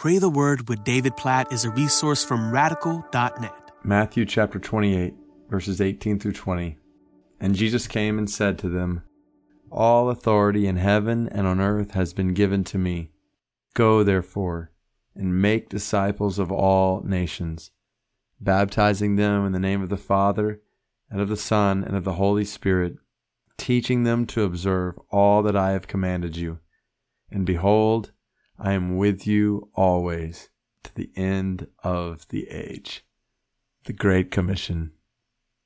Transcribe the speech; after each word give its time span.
Pray 0.00 0.16
the 0.16 0.30
Word 0.30 0.66
with 0.66 0.82
David 0.82 1.14
Platt 1.18 1.52
is 1.52 1.66
a 1.66 1.70
resource 1.72 2.24
from 2.24 2.50
radical.net. 2.50 3.52
Matthew 3.84 4.24
chapter 4.24 4.58
28, 4.58 5.12
verses 5.50 5.78
18 5.78 6.18
through 6.18 6.32
20. 6.32 6.78
And 7.38 7.54
Jesus 7.54 7.86
came 7.86 8.16
and 8.16 8.30
said 8.30 8.58
to 8.60 8.70
them, 8.70 9.02
All 9.70 10.08
authority 10.08 10.66
in 10.66 10.76
heaven 10.76 11.28
and 11.28 11.46
on 11.46 11.60
earth 11.60 11.90
has 11.90 12.14
been 12.14 12.32
given 12.32 12.64
to 12.64 12.78
me. 12.78 13.10
Go, 13.74 14.02
therefore, 14.02 14.72
and 15.14 15.42
make 15.42 15.68
disciples 15.68 16.38
of 16.38 16.50
all 16.50 17.02
nations, 17.02 17.70
baptizing 18.40 19.16
them 19.16 19.44
in 19.44 19.52
the 19.52 19.60
name 19.60 19.82
of 19.82 19.90
the 19.90 19.98
Father, 19.98 20.62
and 21.10 21.20
of 21.20 21.28
the 21.28 21.36
Son, 21.36 21.84
and 21.84 21.94
of 21.94 22.04
the 22.04 22.14
Holy 22.14 22.46
Spirit, 22.46 22.94
teaching 23.58 24.04
them 24.04 24.24
to 24.28 24.44
observe 24.44 24.98
all 25.10 25.42
that 25.42 25.56
I 25.56 25.72
have 25.72 25.86
commanded 25.86 26.38
you. 26.38 26.58
And 27.30 27.44
behold, 27.44 28.12
I 28.62 28.74
am 28.74 28.98
with 28.98 29.26
you 29.26 29.70
always 29.74 30.50
to 30.84 30.94
the 30.94 31.10
end 31.16 31.68
of 31.82 32.28
the 32.28 32.48
age. 32.50 33.06
The 33.84 33.94
Great 33.94 34.30
Commission, 34.30 34.92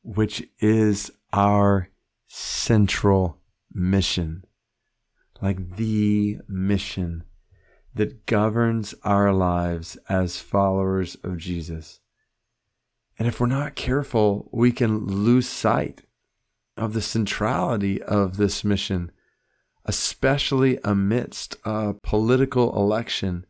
which 0.05 0.45
is 0.61 1.11
our 1.33 1.89
central 2.29 3.41
mission, 3.73 4.45
like 5.43 5.75
the 5.75 6.39
mission 6.47 7.25
that 7.97 8.27
governs 8.27 8.95
our 9.03 9.33
lives 9.33 9.99
as 10.09 10.39
followers 10.39 11.17
of 11.25 11.39
Jesus. 11.39 11.99
And 13.19 13.27
if 13.27 13.41
we're 13.41 13.47
not 13.49 13.75
careful, 13.75 14.49
we 14.53 14.71
can 14.71 15.05
lose 15.07 15.49
sight 15.49 16.03
of 16.77 16.93
the 16.93 17.03
centrality 17.03 18.01
of 18.01 18.37
this 18.37 18.63
mission 18.63 19.11
especially 19.85 20.79
amidst 20.85 21.57
a 21.65 21.95
political 21.95 22.75
election 22.77 23.45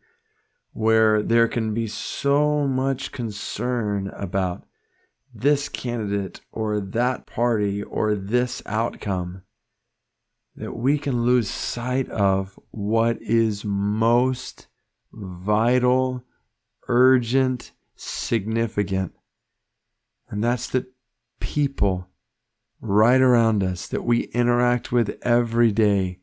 where 0.72 1.22
there 1.22 1.46
can 1.46 1.72
be 1.72 1.86
so 1.86 2.66
much 2.66 3.12
concern 3.12 4.08
about 4.16 4.64
this 5.32 5.68
candidate 5.68 6.40
or 6.50 6.80
that 6.80 7.26
party 7.26 7.82
or 7.82 8.14
this 8.14 8.62
outcome 8.66 9.42
that 10.56 10.72
we 10.72 10.98
can 10.98 11.24
lose 11.24 11.48
sight 11.48 12.08
of 12.10 12.58
what 12.70 13.20
is 13.20 13.64
most 13.64 14.68
vital, 15.12 16.22
urgent, 16.88 17.72
significant. 17.96 19.12
And 20.28 20.42
that's 20.42 20.68
that 20.70 20.86
people 21.40 22.08
right 22.80 23.20
around 23.20 23.62
us 23.62 23.86
that 23.88 24.04
we 24.04 24.24
interact 24.24 24.92
with 24.92 25.18
every 25.22 25.72
day 25.72 26.18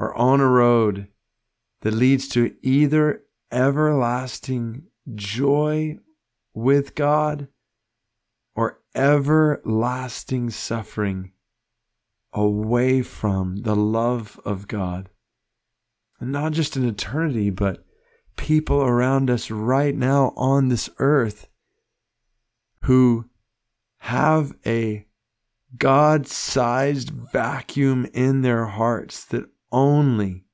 are 0.00 0.14
on 0.14 0.40
a 0.40 0.48
road 0.48 1.08
that 1.82 1.92
leads 1.92 2.26
to 2.26 2.54
either 2.62 3.22
everlasting 3.52 4.82
joy 5.14 5.98
with 6.54 6.94
God 6.94 7.48
or 8.54 8.80
everlasting 8.94 10.48
suffering 10.48 11.32
away 12.32 13.02
from 13.02 13.56
the 13.56 13.76
love 13.76 14.40
of 14.42 14.66
God. 14.66 15.10
And 16.18 16.32
not 16.32 16.52
just 16.52 16.78
in 16.78 16.88
eternity, 16.88 17.50
but 17.50 17.84
people 18.36 18.80
around 18.80 19.28
us 19.28 19.50
right 19.50 19.94
now 19.94 20.32
on 20.34 20.68
this 20.68 20.88
earth 20.98 21.46
who 22.84 23.26
have 23.98 24.54
a 24.64 25.06
God 25.76 26.26
sized 26.26 27.10
vacuum 27.10 28.06
in 28.14 28.40
their 28.40 28.64
hearts 28.64 29.26
that 29.26 29.44
only 29.72 30.44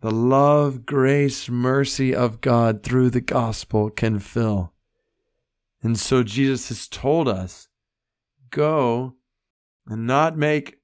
the 0.00 0.10
love, 0.10 0.86
grace, 0.86 1.48
mercy 1.48 2.14
of 2.14 2.40
God 2.40 2.82
through 2.82 3.10
the 3.10 3.20
gospel 3.20 3.90
can 3.90 4.18
fill. 4.18 4.72
And 5.82 5.98
so 5.98 6.22
Jesus 6.22 6.68
has 6.68 6.88
told 6.88 7.28
us 7.28 7.68
go 8.50 9.14
and 9.86 10.06
not 10.06 10.38
make 10.38 10.78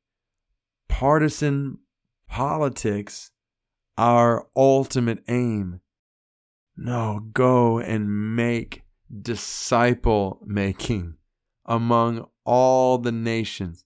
partisan 0.89 1.79
politics 2.29 3.31
our 3.97 4.47
ultimate 4.55 5.23
aim. 5.29 5.81
No, 6.77 7.21
go 7.33 7.79
and 7.79 8.37
make 8.37 8.83
disciple 9.23 10.41
making 10.45 11.15
among 11.65 12.27
all 12.45 12.99
the 12.99 13.13
nations. 13.13 13.85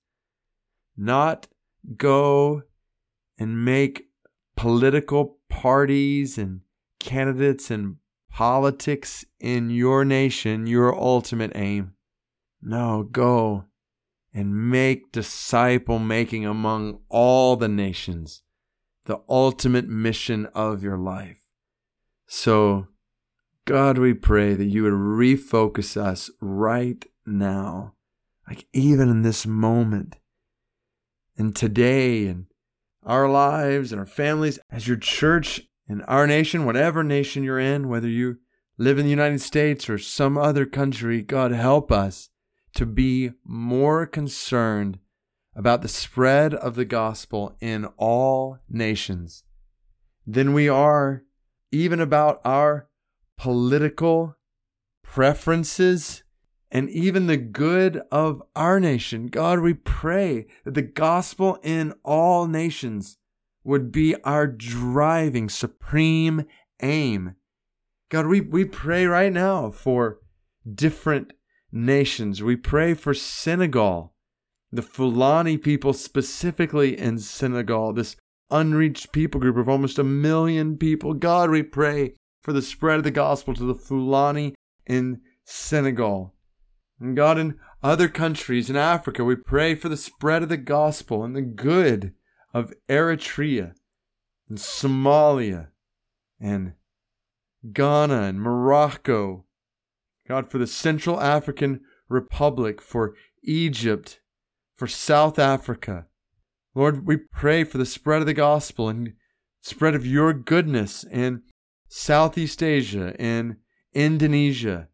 Not 0.96 1.46
go 1.96 2.62
and 3.40 3.64
make 3.64 4.04
political 4.54 5.38
parties 5.48 6.38
and 6.38 6.60
candidates 7.00 7.70
and 7.70 7.96
politics 8.30 9.24
in 9.40 9.70
your 9.70 10.04
nation 10.04 10.66
your 10.66 10.94
ultimate 10.94 11.50
aim. 11.54 11.94
No, 12.62 13.02
go 13.02 13.64
and 14.32 14.70
make 14.70 15.10
disciple 15.10 15.98
making 15.98 16.44
among 16.44 17.00
all 17.08 17.56
the 17.56 17.68
nations 17.68 18.42
the 19.06 19.20
ultimate 19.28 19.88
mission 19.88 20.46
of 20.54 20.82
your 20.82 20.98
life. 20.98 21.46
So, 22.26 22.88
God, 23.64 23.98
we 23.98 24.14
pray 24.14 24.54
that 24.54 24.66
you 24.66 24.82
would 24.84 24.92
refocus 24.92 25.96
us 25.96 26.30
right 26.40 27.04
now, 27.26 27.94
like 28.46 28.66
even 28.72 29.08
in 29.08 29.22
this 29.22 29.46
moment, 29.46 30.16
and 31.36 31.56
today, 31.56 32.26
and 32.26 32.46
our 33.10 33.28
lives 33.28 33.90
and 33.90 33.98
our 33.98 34.06
families, 34.06 34.60
as 34.70 34.86
your 34.86 34.96
church 34.96 35.62
in 35.88 36.00
our 36.02 36.28
nation, 36.28 36.64
whatever 36.64 37.02
nation 37.02 37.42
you're 37.42 37.58
in, 37.58 37.88
whether 37.88 38.08
you 38.08 38.36
live 38.78 39.00
in 39.00 39.04
the 39.04 39.10
United 39.10 39.40
States 39.40 39.90
or 39.90 39.98
some 39.98 40.38
other 40.38 40.64
country, 40.64 41.20
God 41.20 41.50
help 41.50 41.90
us 41.90 42.30
to 42.76 42.86
be 42.86 43.32
more 43.44 44.06
concerned 44.06 45.00
about 45.56 45.82
the 45.82 45.88
spread 45.88 46.54
of 46.54 46.76
the 46.76 46.84
gospel 46.84 47.56
in 47.60 47.86
all 47.96 48.58
nations 48.68 49.42
than 50.24 50.54
we 50.54 50.68
are 50.68 51.24
even 51.72 51.98
about 51.98 52.40
our 52.44 52.88
political 53.36 54.36
preferences 55.02 56.22
and 56.70 56.88
even 56.90 57.26
the 57.26 57.36
good 57.36 58.02
of 58.12 58.42
our 58.54 58.78
nation. 58.78 59.26
God, 59.26 59.60
we 59.60 59.74
pray 59.74 60.46
that 60.64 60.74
the 60.74 60.82
gospel 60.82 61.58
in 61.62 61.94
all 62.04 62.46
nations 62.46 63.18
would 63.64 63.90
be 63.92 64.14
our 64.22 64.46
driving 64.46 65.48
supreme 65.48 66.44
aim. 66.82 67.34
God, 68.08 68.26
we, 68.26 68.40
we 68.40 68.64
pray 68.64 69.06
right 69.06 69.32
now 69.32 69.70
for 69.70 70.18
different 70.72 71.32
nations. 71.72 72.42
We 72.42 72.56
pray 72.56 72.94
for 72.94 73.14
Senegal, 73.14 74.14
the 74.72 74.82
Fulani 74.82 75.58
people 75.58 75.92
specifically 75.92 76.98
in 76.98 77.18
Senegal, 77.18 77.92
this 77.92 78.16
unreached 78.50 79.12
people 79.12 79.40
group 79.40 79.56
of 79.56 79.68
almost 79.68 79.98
a 79.98 80.04
million 80.04 80.76
people. 80.76 81.14
God, 81.14 81.50
we 81.50 81.62
pray 81.62 82.14
for 82.42 82.52
the 82.52 82.62
spread 82.62 82.98
of 82.98 83.04
the 83.04 83.10
gospel 83.10 83.54
to 83.54 83.64
the 83.64 83.74
Fulani 83.74 84.54
in 84.86 85.20
Senegal. 85.44 86.34
And 87.00 87.16
God, 87.16 87.38
in 87.38 87.58
other 87.82 88.08
countries 88.08 88.68
in 88.68 88.76
Africa, 88.76 89.24
we 89.24 89.34
pray 89.34 89.74
for 89.74 89.88
the 89.88 89.96
spread 89.96 90.42
of 90.42 90.50
the 90.50 90.58
gospel 90.58 91.24
and 91.24 91.34
the 91.34 91.42
good 91.42 92.12
of 92.52 92.74
Eritrea 92.88 93.72
and 94.48 94.58
Somalia 94.58 95.68
and 96.38 96.74
Ghana 97.72 98.22
and 98.22 98.40
Morocco. 98.40 99.46
God, 100.28 100.50
for 100.50 100.58
the 100.58 100.66
Central 100.66 101.20
African 101.20 101.80
Republic, 102.08 102.80
for 102.80 103.14
Egypt, 103.42 104.20
for 104.76 104.86
South 104.86 105.38
Africa. 105.38 106.06
Lord, 106.74 107.06
we 107.06 107.16
pray 107.16 107.64
for 107.64 107.78
the 107.78 107.86
spread 107.86 108.20
of 108.20 108.26
the 108.26 108.34
gospel 108.34 108.88
and 108.88 109.14
spread 109.62 109.94
of 109.94 110.06
your 110.06 110.32
goodness 110.32 111.04
in 111.04 111.42
Southeast 111.88 112.62
Asia, 112.62 113.14
in 113.18 113.56
Indonesia, 113.92 114.88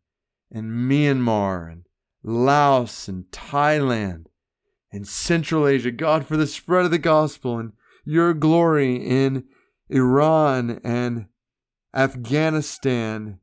in 0.51 0.71
Myanmar, 0.71 1.71
and 1.71 1.86
Laos 2.27 3.07
and 3.07 3.25
Thailand 3.31 4.27
and 4.93 5.07
Central 5.07 5.67
Asia. 5.67 5.93
God, 5.93 6.27
for 6.27 6.37
the 6.37 6.47
spread 6.47 6.85
of 6.85 6.91
the 6.91 6.99
gospel 6.99 7.59
and 7.59 7.73
your 8.05 8.35
glory 8.35 8.97
in 8.97 9.45
Iran 9.89 10.81
and 10.83 11.27
Afghanistan 11.95 13.39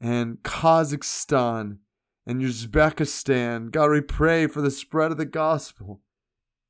and 0.00 0.38
Kazakhstan 0.42 1.78
and 2.26 2.42
Uzbekistan. 2.42 3.70
God, 3.70 3.90
we 3.90 4.00
pray 4.00 4.48
for 4.48 4.60
the 4.60 4.72
spread 4.72 5.12
of 5.12 5.18
the 5.18 5.24
gospel 5.24 6.02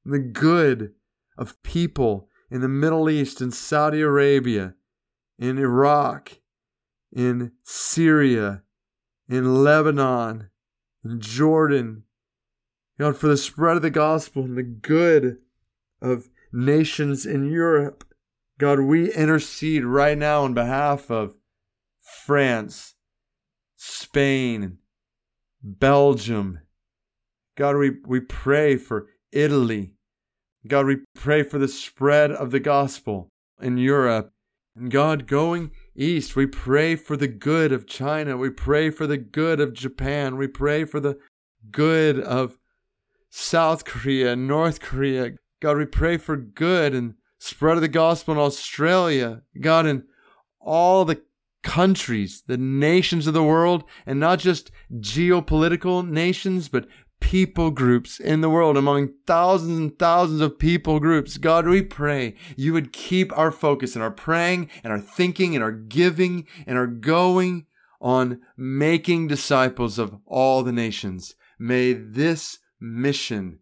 and 0.04 0.12
the 0.12 0.18
good 0.18 0.92
of 1.38 1.62
people 1.62 2.28
in 2.50 2.60
the 2.60 2.68
Middle 2.68 3.08
East 3.08 3.40
in 3.40 3.50
Saudi 3.50 4.02
Arabia, 4.02 4.74
in 5.38 5.58
Iraq, 5.58 6.38
in 7.10 7.52
Syria, 7.64 8.62
in 9.28 9.64
Lebanon, 9.64 10.50
in 11.10 11.20
Jordan. 11.20 12.04
God, 12.98 13.16
for 13.16 13.28
the 13.28 13.36
spread 13.36 13.76
of 13.76 13.82
the 13.82 13.90
gospel 13.90 14.42
and 14.42 14.56
the 14.56 14.62
good 14.62 15.38
of 16.00 16.28
nations 16.52 17.26
in 17.26 17.50
Europe. 17.50 18.04
God, 18.58 18.80
we 18.80 19.12
intercede 19.12 19.84
right 19.84 20.16
now 20.16 20.44
on 20.44 20.54
behalf 20.54 21.10
of 21.10 21.34
France, 22.00 22.94
Spain, 23.76 24.78
Belgium. 25.62 26.60
God, 27.56 27.76
we, 27.76 27.92
we 28.06 28.20
pray 28.20 28.76
for 28.76 29.08
Italy. 29.32 29.92
God, 30.66 30.86
we 30.86 30.98
pray 31.14 31.42
for 31.42 31.58
the 31.58 31.68
spread 31.68 32.30
of 32.30 32.50
the 32.50 32.60
gospel 32.60 33.28
in 33.60 33.76
Europe. 33.76 34.32
And 34.74 34.90
God, 34.90 35.26
going 35.26 35.70
east, 35.96 36.36
we 36.36 36.46
pray 36.46 36.96
for 36.96 37.16
the 37.16 37.28
good 37.28 37.72
of 37.72 37.86
China. 37.86 38.36
We 38.36 38.50
pray 38.50 38.90
for 38.90 39.06
the 39.06 39.16
good 39.18 39.60
of 39.60 39.72
Japan. 39.72 40.36
We 40.36 40.46
pray 40.46 40.84
for 40.84 41.00
the 41.00 41.18
good 41.70 42.20
of 42.20 42.58
South 43.30 43.84
Korea, 43.84 44.36
North 44.36 44.80
Korea. 44.80 45.32
God, 45.60 45.78
we 45.78 45.86
pray 45.86 46.16
for 46.16 46.36
good 46.36 46.94
and 46.94 47.14
spread 47.38 47.76
of 47.76 47.82
the 47.82 47.88
gospel 47.88 48.34
in 48.34 48.40
Australia. 48.40 49.42
God, 49.60 49.86
in 49.86 50.04
all 50.60 51.04
the 51.04 51.22
countries, 51.62 52.42
the 52.46 52.56
nations 52.56 53.26
of 53.26 53.34
the 53.34 53.42
world, 53.42 53.84
and 54.06 54.20
not 54.20 54.38
just 54.38 54.70
geopolitical 54.92 56.08
nations, 56.08 56.68
but 56.68 56.86
people 57.20 57.70
groups 57.70 58.20
in 58.20 58.40
the 58.40 58.50
world, 58.50 58.76
among 58.76 59.14
thousands 59.26 59.78
and 59.78 59.98
thousands 59.98 60.40
of 60.40 60.58
people 60.58 61.00
groups. 61.00 61.38
God, 61.38 61.66
we 61.66 61.82
pray 61.82 62.34
you 62.56 62.72
would 62.72 62.92
keep 62.92 63.36
our 63.36 63.50
focus 63.50 63.94
and 63.94 64.02
our 64.02 64.10
praying 64.10 64.70
and 64.84 64.92
our 64.92 65.00
thinking 65.00 65.54
and 65.54 65.64
our 65.64 65.72
giving 65.72 66.46
and 66.66 66.78
our 66.78 66.86
going 66.86 67.66
on 68.00 68.40
making 68.56 69.26
disciples 69.28 69.98
of 69.98 70.16
all 70.26 70.62
the 70.62 70.72
nations. 70.72 71.34
May 71.58 71.92
this 71.92 72.58
mission 72.80 73.60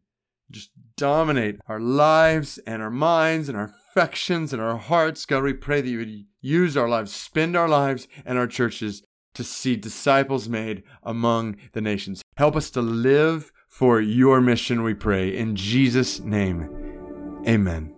just 0.51 0.71
dominate 0.97 1.61
our 1.67 1.81
lives 1.81 2.59
and 2.67 2.83
our 2.83 2.91
minds 2.91 3.49
and 3.49 3.57
our 3.57 3.75
affections 3.91 4.53
and 4.53 4.61
our 4.61 4.77
hearts. 4.77 5.25
God, 5.25 5.43
we 5.43 5.53
pray 5.53 5.81
that 5.81 5.89
you 5.89 5.99
would 5.99 6.25
use 6.41 6.77
our 6.77 6.89
lives, 6.89 7.15
spend 7.15 7.57
our 7.57 7.69
lives 7.69 8.09
and 8.25 8.39
our 8.39 8.47
churches 8.47 9.03
to 9.35 9.45
see 9.45 9.77
disciples 9.77 10.49
made 10.49 10.83
among 11.03 11.57
the 11.73 11.81
nations. 11.81 12.23
Help 12.37 12.57
us 12.57 12.71
to 12.71 12.83
live 12.83 13.53
for 13.69 14.01
your 14.01 14.41
mission, 14.41 14.83
we 14.83 14.95
pray. 14.95 15.37
In 15.37 15.57
Jesus' 15.57 16.21
name, 16.21 17.43
amen. 17.47 17.94